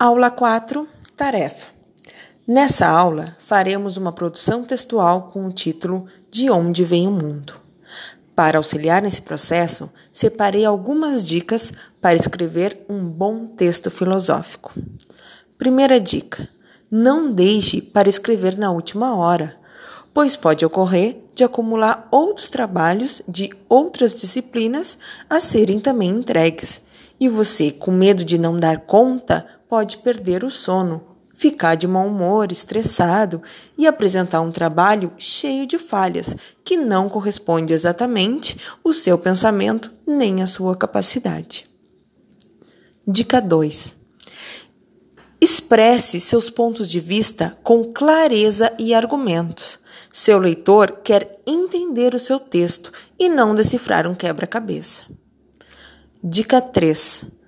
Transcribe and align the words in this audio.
Aula 0.00 0.30
4 0.30 0.86
Tarefa. 1.16 1.66
Nessa 2.46 2.86
aula, 2.86 3.36
faremos 3.40 3.96
uma 3.96 4.12
produção 4.12 4.62
textual 4.62 5.22
com 5.32 5.44
o 5.44 5.52
título 5.52 6.06
De 6.30 6.48
Onde 6.48 6.84
Vem 6.84 7.08
o 7.08 7.10
Mundo. 7.10 7.54
Para 8.32 8.58
auxiliar 8.58 9.02
nesse 9.02 9.20
processo, 9.20 9.90
separei 10.12 10.64
algumas 10.64 11.26
dicas 11.26 11.72
para 12.00 12.14
escrever 12.14 12.78
um 12.88 13.00
bom 13.08 13.44
texto 13.44 13.90
filosófico. 13.90 14.72
Primeira 15.58 15.98
dica: 15.98 16.48
não 16.88 17.32
deixe 17.32 17.82
para 17.82 18.08
escrever 18.08 18.56
na 18.56 18.70
última 18.70 19.16
hora, 19.16 19.56
pois 20.14 20.36
pode 20.36 20.64
ocorrer 20.64 21.16
de 21.34 21.42
acumular 21.42 22.06
outros 22.12 22.48
trabalhos 22.48 23.20
de 23.26 23.50
outras 23.68 24.14
disciplinas 24.14 24.96
a 25.28 25.40
serem 25.40 25.80
também 25.80 26.10
entregues. 26.10 26.86
E 27.20 27.28
você, 27.28 27.70
com 27.70 27.90
medo 27.90 28.24
de 28.24 28.38
não 28.38 28.58
dar 28.58 28.80
conta, 28.80 29.46
pode 29.68 29.98
perder 29.98 30.44
o 30.44 30.50
sono, 30.50 31.16
ficar 31.34 31.74
de 31.74 31.86
mau 31.86 32.06
humor, 32.06 32.50
estressado 32.50 33.42
e 33.76 33.86
apresentar 33.86 34.40
um 34.40 34.50
trabalho 34.50 35.12
cheio 35.16 35.66
de 35.66 35.78
falhas 35.78 36.36
que 36.64 36.76
não 36.76 37.08
corresponde 37.08 37.72
exatamente 37.72 38.58
o 38.82 38.92
seu 38.92 39.18
pensamento 39.18 39.92
nem 40.06 40.42
a 40.42 40.46
sua 40.46 40.76
capacidade. 40.76 41.68
Dica 43.06 43.40
2. 43.40 43.96
Expresse 45.40 46.20
seus 46.20 46.50
pontos 46.50 46.90
de 46.90 46.98
vista 46.98 47.56
com 47.62 47.84
clareza 47.84 48.74
e 48.78 48.92
argumentos. 48.92 49.78
Seu 50.12 50.38
leitor 50.38 51.00
quer 51.04 51.40
entender 51.46 52.14
o 52.14 52.18
seu 52.18 52.40
texto 52.40 52.92
e 53.18 53.28
não 53.28 53.54
decifrar 53.54 54.06
um 54.06 54.14
quebra-cabeça. 54.14 55.04
Dica 56.22 56.60
3 56.60 57.38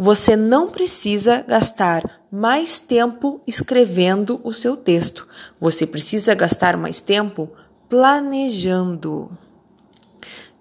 você 0.00 0.36
não 0.36 0.70
precisa 0.70 1.42
gastar 1.42 2.22
mais 2.30 2.78
tempo 2.78 3.40
escrevendo 3.44 4.40
o 4.44 4.52
seu 4.52 4.76
texto. 4.76 5.26
Você 5.58 5.84
precisa 5.84 6.36
gastar 6.36 6.76
mais 6.76 7.00
tempo 7.00 7.50
planejando. 7.88 9.36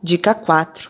Dica 0.01 0.33
4. 0.33 0.89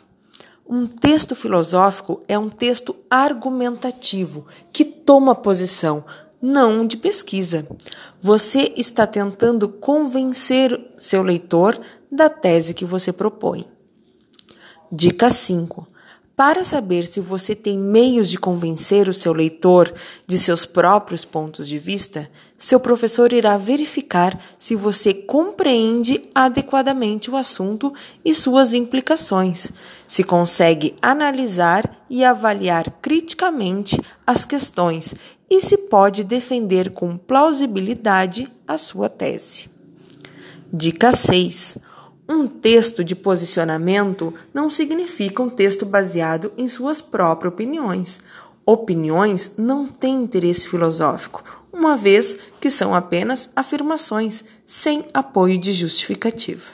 Um 0.66 0.88
texto 0.88 1.36
filosófico 1.36 2.24
é 2.26 2.40
um 2.40 2.48
texto 2.48 2.96
argumentativo 3.10 4.46
que 4.72 4.86
toma 4.86 5.36
posição, 5.36 6.06
não 6.42 6.88
de 6.88 6.96
pesquisa. 6.96 7.68
Você 8.22 8.74
está 8.78 9.06
tentando 9.06 9.68
convencer 9.68 10.94
seu 10.98 11.22
leitor 11.22 11.78
da 12.10 12.30
tese 12.30 12.74
que 12.74 12.86
você 12.86 13.12
propõe. 13.12 13.68
Dica 14.90 15.30
5. 15.30 15.97
Para 16.38 16.64
saber 16.64 17.08
se 17.08 17.20
você 17.20 17.56
tem 17.56 17.80
meios 17.80 18.30
de 18.30 18.38
convencer 18.38 19.10
o 19.10 19.14
seu 19.14 19.34
leitor 19.34 19.92
de 20.28 20.38
seus 20.38 20.68
próprios 20.68 21.26
pontos 21.26 21.68
de 21.68 21.80
vista, 21.80 22.30
seu 22.56 22.80
professor 22.80 23.34
irá 23.34 23.58
verificar 23.58 24.40
se 24.56 24.76
você 24.76 25.16
compreende 25.16 26.30
adequadamente 26.36 27.32
o 27.32 27.36
assunto 27.36 27.92
e 28.24 28.36
suas 28.36 28.76
implicações, 28.76 29.72
se 30.08 30.24
consegue 30.24 30.94
analisar 31.02 32.06
e 32.08 32.24
avaliar 32.24 32.92
criticamente 33.02 34.00
as 34.26 34.46
questões 34.46 35.16
e 35.50 35.60
se 35.60 35.76
pode 35.76 36.24
defender 36.24 36.92
com 36.92 37.18
plausibilidade 37.18 38.48
a 38.68 38.78
sua 38.78 39.10
tese. 39.10 39.72
Dica 40.72 41.12
6. 41.12 41.80
Um 42.30 42.46
texto 42.46 43.04
de 43.04 43.16
posicionamento 43.16 44.34
não 44.54 44.70
significa 44.70 45.42
um 45.42 45.50
texto 45.50 45.86
baseado 45.86 46.52
em 46.58 46.68
suas 46.68 47.02
próprias 47.02 47.54
opiniões. 47.54 48.20
Opiniões 48.66 49.52
não 49.58 49.88
têm 49.88 50.24
interesse 50.24 50.68
filosófico, 50.68 51.42
uma 51.72 51.96
vez 51.96 52.38
que 52.60 52.70
são 52.70 52.94
apenas 52.94 53.50
afirmações 53.56 54.44
sem 54.66 55.06
apoio 55.14 55.58
de 55.58 55.72
justificativa. 55.72 56.74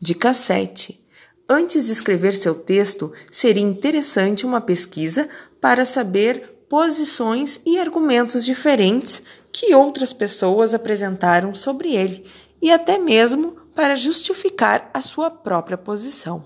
Dica 0.00 0.32
7. 0.32 1.00
Antes 1.48 1.86
de 1.86 1.92
escrever 1.92 2.32
seu 2.32 2.54
texto, 2.54 3.12
seria 3.30 3.62
interessante 3.62 4.46
uma 4.46 4.60
pesquisa 4.60 5.28
para 5.60 5.84
saber 5.84 6.64
posições 6.68 7.60
e 7.66 7.78
argumentos 7.78 8.44
diferentes 8.44 9.22
que 9.50 9.74
outras 9.74 10.12
pessoas 10.12 10.72
apresentaram 10.72 11.54
sobre 11.54 11.94
ele 11.94 12.24
e 12.62 12.70
até 12.70 12.98
mesmo 12.98 13.56
para 13.74 13.96
justificar 13.96 14.90
a 14.92 15.02
sua 15.02 15.30
própria 15.30 15.78
posição. 15.78 16.44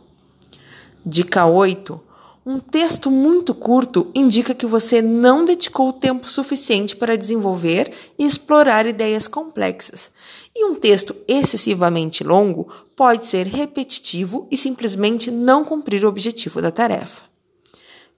Dica 1.05 1.47
8. 1.47 2.01
Um 2.45 2.61
texto 2.61 3.11
muito 3.11 3.53
curto 3.53 4.09
indica 4.15 4.55
que 4.55 4.67
você 4.67 5.03
não 5.03 5.45
dedicou 5.45 5.93
tempo 5.93 6.31
suficiente 6.31 6.95
para 6.95 7.17
desenvolver 7.17 7.93
e 8.17 8.25
explorar 8.25 8.87
ideias 8.87 9.27
complexas. 9.27 10.13
E 10.55 10.65
um 10.65 10.77
texto 10.77 11.15
excessivamente 11.27 12.23
longo 12.23 12.69
pode 12.95 13.27
ser 13.27 13.47
repetitivo 13.47 14.47
e 14.51 14.57
simplesmente 14.57 15.31
não 15.31 15.65
cumprir 15.65 16.05
o 16.05 16.09
objetivo 16.09 16.63
da 16.63 16.71
tarefa. 16.71 17.23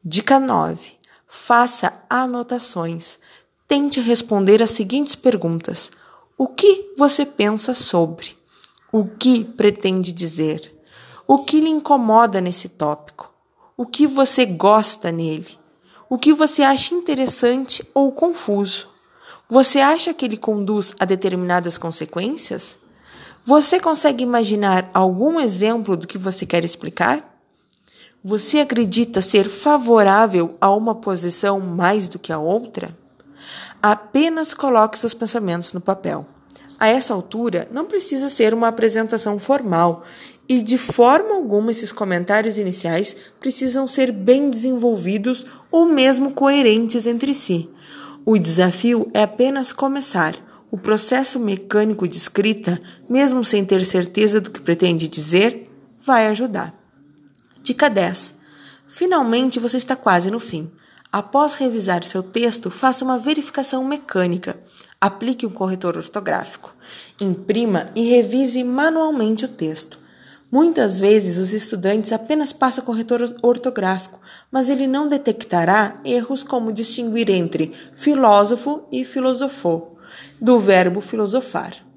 Dica 0.05 0.39
9. 0.39 0.93
Faça 1.27 1.93
anotações. 2.09 3.19
Tente 3.67 3.99
responder 3.99 4.63
as 4.63 4.71
seguintes 4.71 5.15
perguntas: 5.15 5.91
O 6.37 6.47
que 6.47 6.95
você 6.97 7.27
pensa 7.27 7.75
sobre? 7.75 8.38
O 8.91 9.04
que 9.04 9.44
pretende 9.44 10.12
dizer? 10.12 10.75
O 11.26 11.44
que 11.44 11.60
lhe 11.60 11.69
incomoda 11.69 12.41
nesse 12.41 12.71
tópico? 12.71 13.31
O 13.76 13.84
que 13.84 14.06
você 14.06 14.47
gosta 14.47 15.12
nele? 15.12 15.59
O 16.09 16.16
que 16.16 16.32
você 16.32 16.62
acha 16.62 16.94
interessante 16.94 17.87
ou 17.94 18.10
confuso? 18.10 18.88
Você 19.47 19.81
acha 19.81 20.15
que 20.15 20.25
ele 20.25 20.38
conduz 20.38 20.94
a 20.99 21.04
determinadas 21.04 21.76
consequências? 21.76 22.78
Você 23.44 23.78
consegue 23.78 24.25
imaginar 24.25 24.91
algum 24.94 25.38
exemplo 25.38 25.94
do 25.94 26.06
que 26.06 26.16
você 26.16 26.47
quer 26.47 26.65
explicar? 26.65 27.38
Você 28.25 28.60
acredita 28.60 29.20
ser 29.20 29.50
favorável 29.50 30.56
a 30.59 30.70
uma 30.70 30.94
posição 30.94 31.60
mais 31.60 32.09
do 32.09 32.19
que 32.19 32.32
a 32.32 32.38
outra? 32.38 32.97
Apenas 33.82 34.55
coloque 34.55 34.99
seus 34.99 35.12
pensamentos 35.12 35.75
no 35.75 35.81
papel. 35.81 36.26
A 36.78 36.87
essa 36.87 37.12
altura, 37.12 37.69
não 37.72 37.87
precisa 37.87 38.31
ser 38.31 38.55
uma 38.55 38.69
apresentação 38.69 39.39
formal 39.39 40.05
e, 40.49 40.62
de 40.62 40.78
forma 40.78 41.34
alguma, 41.34 41.71
esses 41.71 41.91
comentários 41.91 42.56
iniciais 42.56 43.16
precisam 43.41 43.89
ser 43.89 44.12
bem 44.12 44.49
desenvolvidos 44.49 45.44
ou 45.71 45.87
mesmo 45.87 46.33
coerentes 46.33 47.06
entre 47.06 47.34
si. 47.34 47.69
O 48.25 48.38
desafio 48.38 49.11
é 49.12 49.22
apenas 49.22 49.72
começar. 49.72 50.37
O 50.71 50.78
processo 50.78 51.41
mecânico 51.41 52.06
de 52.06 52.17
escrita, 52.17 52.81
mesmo 53.09 53.44
sem 53.44 53.65
ter 53.65 53.84
certeza 53.84 54.41
do 54.41 54.50
que 54.50 54.61
pretende 54.61 55.09
dizer, 55.09 55.71
vai 56.00 56.27
ajudar. 56.28 56.75
Dica 57.62 57.88
10. 57.91 58.34
Finalmente 58.87 59.59
você 59.59 59.78
está 59.78 59.97
quase 59.97 60.31
no 60.31 60.38
fim. 60.38 60.71
Após 61.11 61.55
revisar 61.55 62.05
seu 62.05 62.22
texto, 62.22 62.71
faça 62.71 63.05
uma 63.05 63.19
verificação 63.19 63.83
mecânica. 63.83 64.61
Aplique 65.01 65.47
um 65.47 65.51
corretor 65.51 65.97
ortográfico. 65.97 66.75
Imprima 67.21 67.89
e 67.95 68.03
revise 68.03 68.65
manualmente 68.65 69.45
o 69.45 69.49
texto. 69.49 69.99
Muitas 70.51 70.99
vezes 70.99 71.39
os 71.39 71.53
estudantes 71.53 72.11
apenas 72.11 72.53
passam 72.53 72.85
corretor 72.85 73.37
ortográfico, 73.41 74.19
mas 74.51 74.69
ele 74.69 74.89
não 74.89 75.07
detectará 75.07 76.01
erros 76.05 76.43
como 76.43 76.73
distinguir 76.73 77.31
entre 77.31 77.73
filósofo 77.95 78.83
e 78.91 79.05
filosofou, 79.05 79.99
do 80.41 80.59
verbo 80.59 81.01
filosofar. 81.01 81.88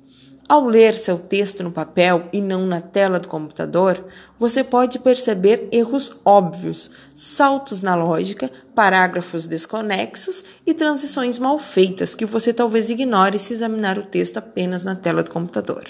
Ao 0.52 0.68
ler 0.68 0.96
seu 0.96 1.18
texto 1.18 1.64
no 1.64 1.72
papel 1.72 2.28
e 2.34 2.42
não 2.42 2.66
na 2.68 2.82
tela 2.82 3.18
do 3.22 3.30
computador, 3.30 4.04
você 4.38 4.66
pode 4.66 5.00
perceber 5.00 5.70
erros 5.72 6.14
óbvios, 6.26 6.92
saltos 7.16 7.80
na 7.80 7.96
lógica, 7.96 8.52
parágrafos 8.76 9.48
desconexos 9.48 10.44
e 10.68 10.74
transições 10.74 11.38
mal 11.38 11.58
feitas 11.58 12.14
que 12.16 12.26
você 12.26 12.52
talvez 12.52 12.90
ignore 12.90 13.40
se 13.40 13.54
examinar 13.54 13.98
o 13.98 14.04
texto 14.04 14.40
apenas 14.40 14.84
na 14.84 14.94
tela 14.94 15.24
do 15.24 15.32
computador. 15.32 15.86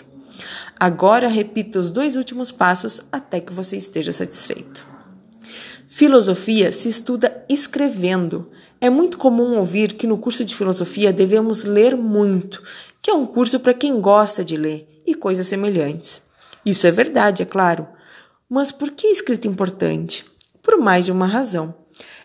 Agora 0.79 1.27
repita 1.27 1.79
os 1.79 1.89
dois 1.89 2.15
últimos 2.15 2.51
passos 2.51 3.01
até 3.11 3.39
que 3.39 3.51
você 3.51 3.77
esteja 3.77 4.13
satisfeito. 4.13 4.85
Filosofia 5.87 6.71
se 6.71 6.87
estuda 6.87 7.43
escrevendo. 7.49 8.47
É 8.79 8.91
muito 8.91 9.17
comum 9.17 9.57
ouvir 9.57 9.93
que 9.93 10.07
no 10.07 10.17
curso 10.17 10.45
de 10.45 10.55
filosofia 10.55 11.11
devemos 11.11 11.63
ler 11.63 11.97
muito, 11.97 12.63
que 13.01 13.09
é 13.09 13.13
um 13.13 13.25
curso 13.25 13.59
para 13.59 13.73
quem 13.73 13.99
gosta 13.99 14.43
de 14.43 14.57
ler 14.57 15.01
e 15.05 15.15
coisas 15.15 15.47
semelhantes. 15.47 16.21
Isso 16.65 16.85
é 16.85 16.91
verdade, 16.91 17.41
é 17.41 17.45
claro. 17.45 17.87
Mas 18.49 18.71
por 18.71 18.91
que 18.91 19.07
escrita 19.07 19.47
importante? 19.47 20.25
Por 20.61 20.77
mais 20.77 21.05
de 21.05 21.11
uma 21.11 21.25
razão. 21.25 21.73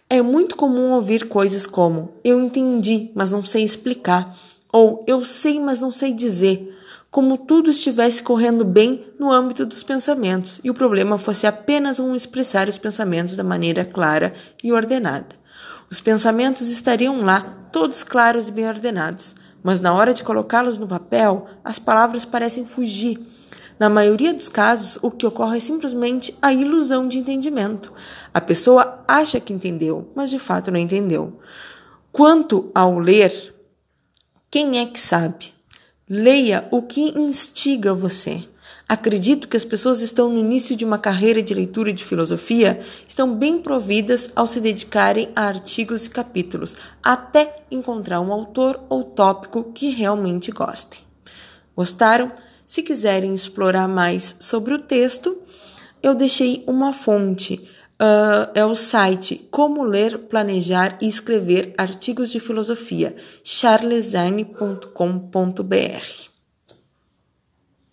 É 0.09 0.21
muito 0.23 0.57
comum 0.57 0.93
ouvir 0.93 1.27
coisas 1.27 1.67
como 1.67 2.15
eu 2.23 2.41
entendi, 2.41 3.11
mas 3.15 3.31
não 3.31 3.45
sei 3.45 3.65
explicar, 3.65 4.37
ou 4.73 5.05
eu 5.07 5.25
sei, 5.25 5.59
mas 5.59 5.81
não 5.81 5.91
sei 5.91 6.13
dizer 6.13 6.77
como 7.17 7.39
tudo 7.39 7.71
estivesse 7.71 8.23
correndo 8.23 8.63
bem 8.63 9.07
no 9.19 9.33
âmbito 9.33 9.65
dos 9.65 9.83
pensamentos 9.83 10.61
e 10.63 10.69
o 10.69 10.75
problema 10.75 11.17
fosse 11.17 11.47
apenas 11.47 11.99
um 11.99 12.15
expressar 12.15 12.69
os 12.69 12.77
pensamentos 12.77 13.35
da 13.35 13.43
maneira 13.43 13.87
clara 13.87 14.35
e 14.63 14.71
ordenada. 14.71 15.35
Os 15.91 15.99
pensamentos 15.99 16.69
estariam 16.69 17.23
lá 17.23 17.69
todos 17.73 18.05
claros 18.05 18.49
e 18.49 18.53
bem 18.53 18.69
ordenados, 18.69 19.35
mas 19.67 19.81
na 19.81 19.93
hora 19.93 20.15
de 20.15 20.23
colocá-los 20.23 20.79
no 20.79 20.87
papel, 20.87 21.49
as 21.65 21.77
palavras 21.77 22.25
parecem 22.25 22.65
fugir. 22.65 23.19
Na 23.81 23.89
maioria 23.89 24.33
dos 24.33 24.49
casos, 24.49 24.97
o 25.03 25.11
que 25.11 25.27
ocorre 25.27 25.57
é 25.57 25.61
simplesmente 25.61 26.33
a 26.41 26.53
ilusão 26.53 27.09
de 27.09 27.19
entendimento. 27.19 27.93
A 28.33 28.41
pessoa 28.41 29.03
acha 29.09 29.41
que 29.41 29.53
entendeu, 29.53 30.09
mas 30.15 30.31
de 30.31 30.39
fato 30.39 30.71
não 30.71 30.79
entendeu. 30.79 31.41
Quanto 32.13 32.71
ao 32.73 33.01
ler, 33.01 33.57
quem 34.49 34.79
é 34.79 34.87
que 34.87 35.01
sabe? 35.01 35.53
Leia 36.09 36.69
o 36.71 36.81
que 36.81 37.19
instiga 37.19 37.93
você. 37.93 38.49
Acredito 38.89 39.49
que 39.49 39.57
as 39.57 39.65
pessoas 39.65 40.01
estão 40.01 40.31
no 40.31 40.39
início 40.39 40.77
de 40.77 40.85
uma 40.85 40.97
carreira 40.97 41.43
de 41.43 41.53
leitura 41.53 41.93
de 41.93 42.05
filosofia, 42.05 42.79
estão 43.07 43.35
bem 43.35 43.59
providas 43.59 44.31
ao 44.37 44.47
se 44.47 44.61
dedicarem 44.61 45.29
a 45.35 45.43
artigos 45.43 46.07
e 46.07 46.11
capítulos, 46.11 46.77
até 47.03 47.63
encontrar 47.69 48.21
um 48.21 48.33
autor 48.33 48.81
ou 48.89 49.03
tópico 49.03 49.73
que 49.73 49.89
realmente 49.89 50.53
gostem. 50.53 51.01
Gostaram? 51.77 52.31
Se 52.65 52.83
quiserem 52.83 53.35
explorar 53.35 53.89
mais 53.89 54.37
sobre 54.39 54.75
o 54.75 54.79
texto, 54.79 55.37
eu 56.01 56.15
deixei 56.15 56.63
uma 56.67 56.93
fonte. 56.93 57.69
Uh, 58.01 58.47
é 58.55 58.65
o 58.65 58.75
site 58.75 59.49
Como 59.51 59.83
Ler, 59.83 60.19
Planejar 60.19 60.99
e 61.01 61.09
Escrever 61.09 61.75
Artigos 61.79 62.31
de 62.31 62.39
Filosofia, 62.39 63.17
charlesane.com.br. 63.43 66.36